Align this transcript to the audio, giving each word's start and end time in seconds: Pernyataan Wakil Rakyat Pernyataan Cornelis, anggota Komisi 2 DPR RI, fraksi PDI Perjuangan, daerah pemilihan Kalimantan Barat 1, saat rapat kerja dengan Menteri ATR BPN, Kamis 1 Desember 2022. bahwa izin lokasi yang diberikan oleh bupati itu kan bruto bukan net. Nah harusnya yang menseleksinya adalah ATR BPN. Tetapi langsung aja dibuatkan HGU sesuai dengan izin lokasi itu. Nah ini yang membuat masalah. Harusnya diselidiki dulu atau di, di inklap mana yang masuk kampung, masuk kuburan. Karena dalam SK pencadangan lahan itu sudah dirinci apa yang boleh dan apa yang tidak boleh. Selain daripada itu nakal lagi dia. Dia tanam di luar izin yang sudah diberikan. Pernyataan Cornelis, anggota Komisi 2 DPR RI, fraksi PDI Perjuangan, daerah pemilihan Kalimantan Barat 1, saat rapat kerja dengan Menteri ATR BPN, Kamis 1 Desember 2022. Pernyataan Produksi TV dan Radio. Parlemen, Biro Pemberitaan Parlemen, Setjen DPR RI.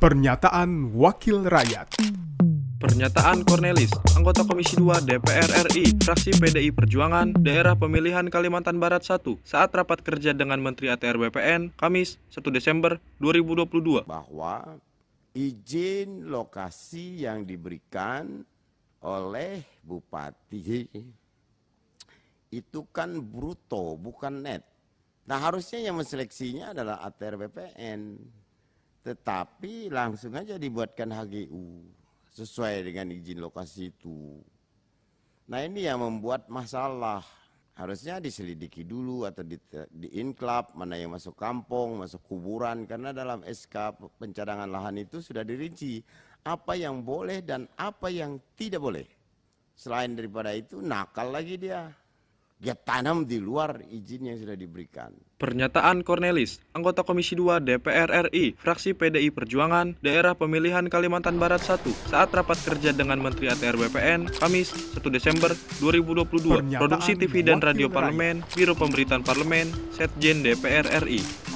Pernyataan 0.00 0.96
Wakil 0.96 1.44
Rakyat 1.44 2.00
Pernyataan 2.80 3.44
Cornelis, 3.44 3.92
anggota 4.16 4.48
Komisi 4.48 4.80
2 4.80 5.04
DPR 5.04 5.68
RI, 5.68 5.92
fraksi 6.00 6.32
PDI 6.40 6.72
Perjuangan, 6.72 7.36
daerah 7.36 7.76
pemilihan 7.76 8.24
Kalimantan 8.32 8.80
Barat 8.80 9.04
1, 9.04 9.20
saat 9.44 9.68
rapat 9.76 10.00
kerja 10.00 10.32
dengan 10.32 10.56
Menteri 10.64 10.88
ATR 10.88 11.20
BPN, 11.20 11.76
Kamis 11.76 12.16
1 12.32 12.48
Desember 12.48 12.96
2022. 13.20 14.08
bahwa 14.08 14.80
izin 15.36 16.32
lokasi 16.32 17.28
yang 17.28 17.44
diberikan 17.44 18.40
oleh 19.04 19.68
bupati 19.84 20.88
itu 22.48 22.80
kan 22.88 23.20
bruto 23.20 24.00
bukan 24.00 24.48
net. 24.48 24.64
Nah 25.28 25.44
harusnya 25.44 25.92
yang 25.92 26.00
menseleksinya 26.00 26.72
adalah 26.72 27.04
ATR 27.04 27.36
BPN. 27.36 28.16
Tetapi 29.00 29.88
langsung 29.88 30.36
aja 30.36 30.60
dibuatkan 30.60 31.08
HGU 31.08 31.88
sesuai 32.30 32.84
dengan 32.84 33.10
izin 33.10 33.40
lokasi 33.40 33.90
itu. 33.90 34.38
Nah 35.50 35.66
ini 35.66 35.88
yang 35.88 36.04
membuat 36.04 36.46
masalah. 36.46 37.24
Harusnya 37.74 38.20
diselidiki 38.20 38.84
dulu 38.84 39.24
atau 39.24 39.40
di, 39.40 39.56
di 39.88 40.20
inklap 40.20 40.76
mana 40.76 41.00
yang 41.00 41.16
masuk 41.16 41.32
kampung, 41.32 41.96
masuk 42.04 42.20
kuburan. 42.28 42.84
Karena 42.84 43.08
dalam 43.08 43.40
SK 43.40 43.96
pencadangan 44.20 44.68
lahan 44.68 45.00
itu 45.00 45.24
sudah 45.24 45.40
dirinci 45.40 46.04
apa 46.44 46.76
yang 46.76 47.00
boleh 47.00 47.40
dan 47.40 47.64
apa 47.80 48.12
yang 48.12 48.36
tidak 48.52 48.84
boleh. 48.84 49.08
Selain 49.72 50.12
daripada 50.12 50.52
itu 50.52 50.84
nakal 50.84 51.32
lagi 51.32 51.56
dia. 51.56 51.88
Dia 52.60 52.76
tanam 52.76 53.24
di 53.24 53.40
luar 53.40 53.80
izin 53.88 54.28
yang 54.28 54.36
sudah 54.36 54.52
diberikan. 54.52 55.16
Pernyataan 55.40 56.04
Cornelis, 56.04 56.60
anggota 56.76 57.00
Komisi 57.08 57.32
2 57.32 57.64
DPR 57.64 58.28
RI, 58.28 58.52
fraksi 58.60 58.92
PDI 58.92 59.32
Perjuangan, 59.32 59.96
daerah 60.04 60.36
pemilihan 60.36 60.84
Kalimantan 60.92 61.40
Barat 61.40 61.64
1, 61.64 61.80
saat 62.12 62.28
rapat 62.28 62.60
kerja 62.60 62.92
dengan 62.92 63.24
Menteri 63.24 63.48
ATR 63.48 63.80
BPN, 63.80 64.28
Kamis 64.36 64.76
1 64.92 65.00
Desember 65.08 65.56
2022. 65.80 66.60
Pernyataan 66.60 66.82
Produksi 66.84 67.16
TV 67.16 67.40
dan 67.40 67.64
Radio. 67.64 67.88
Parlemen, 67.88 68.44
Biro 68.52 68.76
Pemberitaan 68.76 69.24
Parlemen, 69.24 69.72
Setjen 69.96 70.44
DPR 70.44 70.84
RI. 71.00 71.49